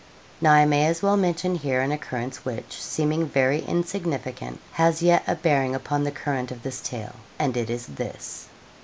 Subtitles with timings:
[0.41, 5.21] Now I may as well mention here an occurrence which, seeming very insignificant, has yet
[5.27, 8.47] a bearing upon the current of this tale, and it is this.